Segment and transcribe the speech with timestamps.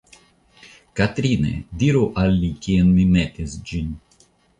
[0.99, 1.51] Katrine,
[1.83, 3.93] diru al li kien mi metis ĝin.